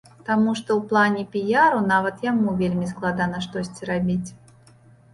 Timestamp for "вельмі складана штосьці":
2.65-3.83